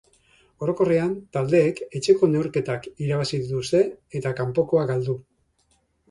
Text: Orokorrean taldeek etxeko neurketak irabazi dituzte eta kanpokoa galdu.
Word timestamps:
Orokorrean 0.67 1.11
taldeek 1.35 1.81
etxeko 1.99 2.29
neurketak 2.31 2.87
irabazi 3.07 3.39
dituzte 3.43 3.83
eta 4.21 4.33
kanpokoa 4.41 4.87
galdu. 4.93 5.15